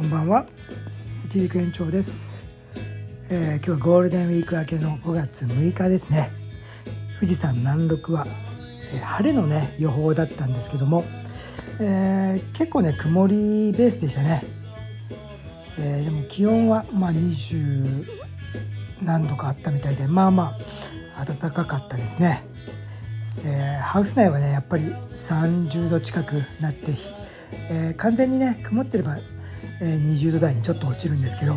[0.00, 0.46] こんばんは。
[1.26, 2.46] 一軸延長です、
[3.30, 6.30] えー、今日はゴールデンウィーク明けの5月6日ですね。
[7.16, 8.24] 富士山南麓は、
[8.94, 11.04] えー、晴れのね予報だったんですけども、
[11.82, 14.40] えー、結構ね曇りベースでしたね、
[15.78, 18.06] えでも気温はまあ20
[19.02, 20.54] 何度かあったみたいでまあま
[21.14, 22.42] あ暖かかったですね。
[23.44, 26.92] えー、ハウス内はねやっぱり30度近くなって、
[27.70, 29.18] えー、完全にね曇ってれば、
[29.80, 31.56] 20度台にちょっと落ちるんですけど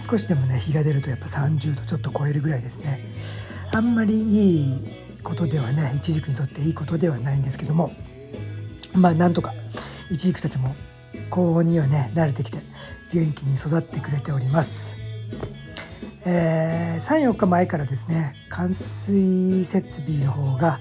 [0.00, 3.06] 少しでもね日が出るとやっぱ30度ちょっと超えるぐらいですね
[3.72, 4.80] あんまりいい
[5.22, 7.92] ことではない一軸にとっていいことではないんですけども
[8.92, 9.54] まあなんとか
[10.10, 10.74] 一軸たちも
[11.28, 12.58] 高温にはね慣れてきて
[13.12, 14.96] 元気に育ってくれております。
[16.24, 20.78] えー、34日前からですね冠水設備の方が、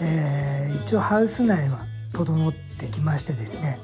[0.00, 3.78] えー、一応ハウス内は整ってきましてですね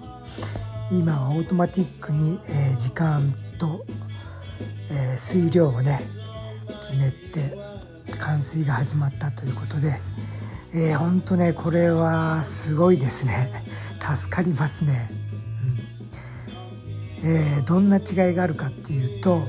[0.92, 3.83] 今はオートマティックに、え、時間と、
[4.91, 6.03] え、水量をね
[6.83, 7.56] 決めて
[8.19, 9.98] 冠水が始まったということで、
[10.75, 13.50] えー、ほんとねこれはすごいですね。
[14.14, 15.08] 助かりますね、
[17.24, 17.30] うん。
[17.30, 19.48] えー、どんな違いがあるかっていうと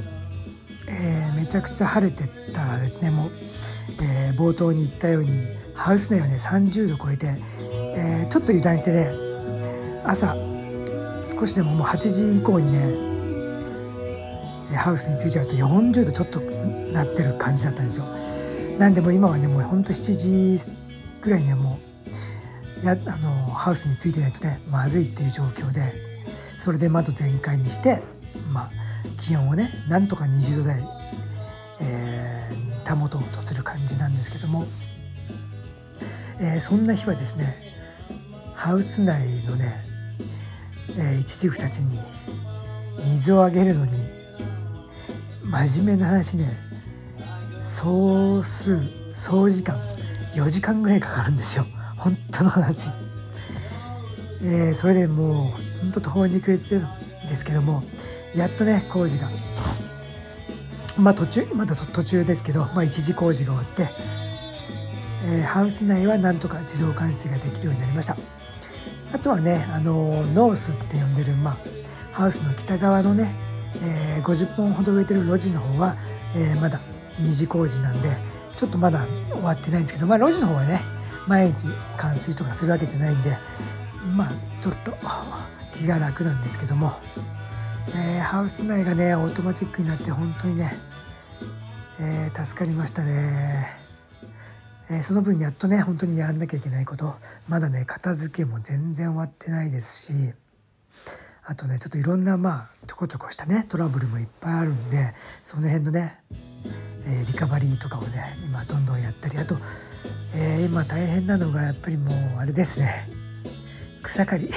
[0.87, 3.31] えー、めちゃくちゃ晴れてたらですねもう、
[4.01, 5.29] えー、冒頭に言ったように
[5.73, 7.33] ハウス内はね30度超えて、
[7.95, 9.11] え、ちょっと油断してね
[10.05, 10.52] 朝
[11.23, 13.13] 少しでももう8時以降にね
[14.75, 18.05] ハウスに着いちゃうと40度ちょっとなってる感じだったんですよ。
[18.77, 20.71] なんでも今はねもうほんと7時
[21.21, 21.79] ぐらいにはも
[22.83, 25.93] うやあのハウスについてないとねまずいっていう状況で
[26.59, 28.01] それで窓全開にして
[28.51, 28.71] まあ
[29.21, 30.83] 気温をねなんとか20度台、
[31.81, 34.65] えー、保とうとする感じなんですけども、
[36.39, 37.73] えー、そんな日はですね
[38.53, 39.83] ハウス内のね、
[40.97, 41.99] えー、イチジクたちに
[43.05, 43.91] 水をあげるのに
[45.43, 46.49] 真面目な話ね。
[47.59, 48.81] 総数
[49.13, 49.77] 総時間
[50.33, 51.65] 4時間ぐらいかかるんですよ。
[51.97, 52.89] 本当の話。
[54.43, 57.81] えー、それでもう本当途方に暮れてるんですけども
[58.35, 59.29] やっとね工事が。
[60.97, 63.87] まあ途中まだ途中ですけど、まあ、一時工事が終わって、
[65.25, 68.15] えー、ハウス内はなんとか自動換水ができるようになりました。
[69.13, 71.57] あとはねあのノースって呼んでる、まあ、
[72.11, 73.35] ハウスの北側のね、
[73.83, 75.95] えー、50本ほど植えてる路地の方は、
[76.35, 76.79] えー、まだ
[77.19, 78.09] 二次工事なんで
[78.55, 80.81] ちょっとまだ終わってないんですけど、まあ、路地の方はね
[81.27, 83.37] 毎日冠水とかするわけじゃないんで
[84.15, 84.31] まあ
[84.61, 84.93] ちょっと
[85.71, 86.91] 気が楽なんですけども
[87.95, 90.71] えー、ハウス内がねオートマチックになって本当にね、
[91.99, 93.82] え、助かりましたね、
[94.93, 97.15] えー、その分やっとね本当にやらなきゃいけないこと
[97.49, 100.33] まだね片付けも全然終わってないですし
[101.45, 106.19] あとねちょっといろんなまあちょこちょこしたねトラブルもいっぱいあるんでその辺のね、
[107.07, 109.57] えリカバリーとかをね今どんどんやったりあと、
[110.35, 113.09] え今大変なのがやっぱりもうあれですね
[114.03, 114.49] 草刈り。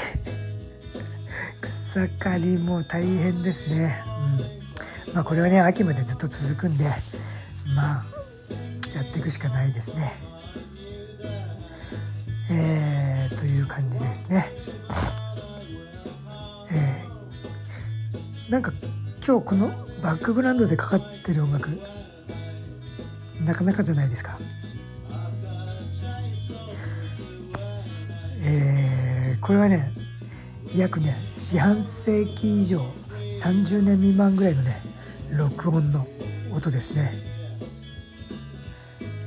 [1.60, 4.04] 草刈りも大変ですね、
[5.08, 5.14] うん。
[5.14, 6.84] まあ、これはね秋までずっと続くんで
[7.74, 8.04] まあ
[8.94, 10.25] やっていくしかないですね。
[12.50, 14.46] えー、という感じですね。
[16.72, 18.72] えー、なんか
[19.26, 19.68] 今日この
[20.02, 21.68] バックグラウンドでかかってる音楽
[23.44, 24.38] なかなかじゃないですか。
[28.40, 29.90] えー、これはね
[30.76, 32.80] 約ね四半世紀以上
[33.32, 34.80] 30年未満ぐらいのね
[35.36, 36.06] 録音の
[36.52, 37.36] 音ですね。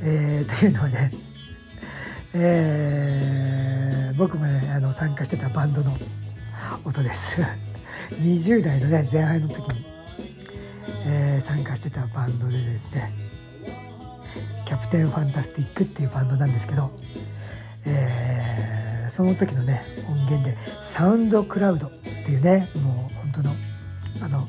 [0.01, 1.12] えー、というのはね、
[2.34, 5.91] えー、僕もねあの参加してたバンドの
[6.85, 7.41] 音です。
[8.22, 9.85] 20代のね前半の時に、
[11.06, 13.13] えー、参加してたバンドでですね
[14.66, 16.91] キャプテンファンタスティックっていうバンドなんですけど、
[17.85, 23.56] えー、その時のね音源でサウンドクラウドっていうねもう本当の
[24.24, 24.48] あの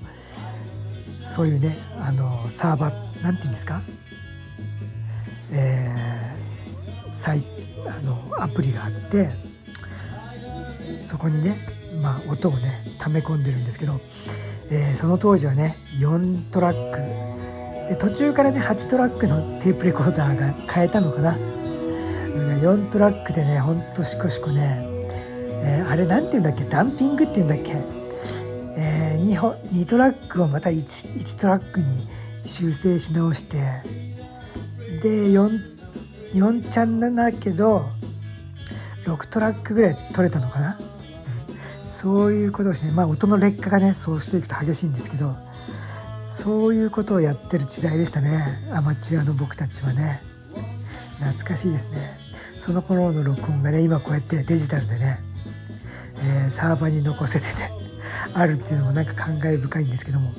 [1.20, 3.82] そういうねあのサーバーなんていうんですか？
[5.52, 6.19] えー、
[7.10, 7.42] サイ
[7.86, 9.30] あのアプリがあって
[10.98, 11.56] そこにね、
[12.00, 14.00] まあ、音をね溜め込んでるんですけど、
[14.70, 16.98] えー、その当時はね4トラック。
[17.88, 21.36] で途中からね8トラックのテープレコーダーが変えたのかな。
[21.36, 24.86] 4トラックでねほんとしこしこね
[25.62, 26.64] えー、あれ何て言うんだっけ？
[26.64, 27.76] ダンピングっていうんだっけ、
[28.76, 32.08] えー、2, 本2トラックをまた 1, 1トラックに
[32.44, 33.58] 修正し直して
[35.02, 35.79] で 4,
[36.32, 37.88] 4ちゃんなんだけど
[39.04, 45.34] 6トラックぐらい取れたのかな、うん、そういうことをしてねまあ音の劣化がねそうしていくと激しいんですけど
[46.30, 48.46] そういうことをやってる時代でしたね。
[48.72, 50.22] アマチュアの僕たちはね。
[51.18, 52.14] 懐かしいですね。
[52.56, 55.18] その頃の録音がね今こうやってデジタルでね、
[56.22, 57.72] えー、サーバーに残せてね
[58.32, 60.32] あるっていうのもなんか感慨深いんですけども、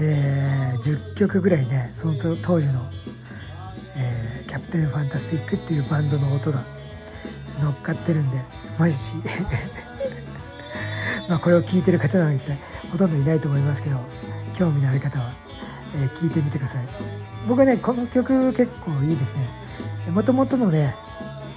[0.00, 6.64] えー、10曲ぐらいねその当時の、ャプテンファンタスティックっていうバンドの音が
[7.60, 8.42] 乗っかってるんで
[8.78, 9.14] もし。
[11.28, 12.56] まこれを聞いてる方なんて
[12.90, 14.00] ほとんどいないと思いますけど
[14.54, 15.34] 興味のある方は、
[15.94, 16.88] えー、聞いてみてください。
[17.46, 19.48] 僕はねこの曲結構いいですね。
[20.10, 20.94] もともとのね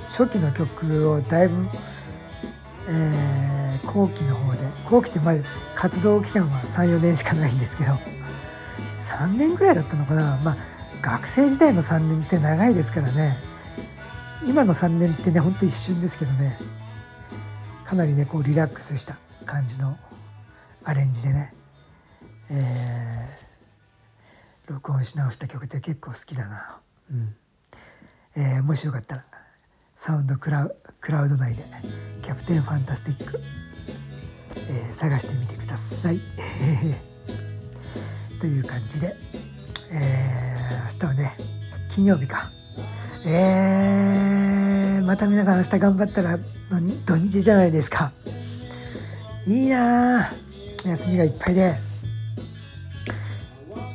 [0.01, 1.65] 初期の曲をだいぶ、
[2.89, 4.59] えー、後期の方で
[4.89, 5.39] 後期ってまだ
[5.73, 7.97] 活動期間は34年しかないんですけど
[8.91, 10.37] 3年ぐらいだったのかな。
[10.43, 10.57] まあ
[11.01, 13.37] 学生時代の3年って長いですからね。
[14.45, 16.57] 今の3年ってねほんと一瞬ですけどね。
[17.83, 19.97] かなりねこうリラックスした感じの
[20.83, 21.53] アレンジでね、
[22.49, 26.79] えー、録音し直した曲って結構好きだな、
[27.11, 27.35] うん。
[28.35, 29.25] えー、もしよかったら
[29.95, 31.65] サウンドクラウクラウド内で
[32.21, 33.39] 「キャプテンファンタスティック」
[34.69, 36.21] えー、探してみてください。
[38.39, 39.15] という感じで、
[39.91, 41.37] えー、明日はね
[41.89, 42.51] 金曜日か。
[43.25, 46.39] えー、また皆さん明日頑張ったら
[47.05, 48.11] 土日じゃないですか。
[49.45, 50.31] いいな
[50.85, 51.75] 休みがいっぱいで。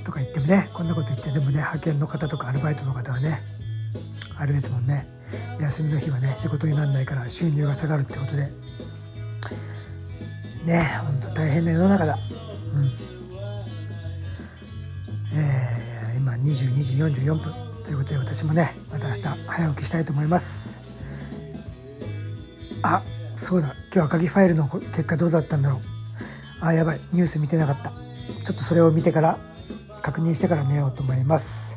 [0.04, 3.43] とか言ってもねこんなこと言ってでもね派遣の方とかアルバイトの方はね
[4.37, 5.08] あれですもんね
[5.60, 8.52] 休みの日はね仕事にならないから収入が下がるってことで
[10.64, 12.16] ねほんと大変な世の中だ
[12.75, 13.06] うん
[16.46, 17.52] 22時44分。
[17.84, 20.81] ということで私もねまた明日早起きしたいと思います。
[22.82, 23.02] あ
[23.37, 23.75] そうだ。
[23.93, 25.81] 今日赤木ファイルの結果どうだったんだろう。
[26.60, 27.00] あやばい。
[27.12, 27.93] ニュース見てなかった。
[28.44, 29.38] ちょっとそれを見てから
[30.02, 31.76] 確認してから寝ようと思います、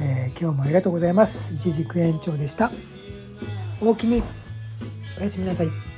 [0.00, 1.54] えー、今日もありがとうございます。
[1.54, 2.70] 一軸延長でした。
[3.80, 4.22] おおきに
[5.18, 5.91] おやすみなさい。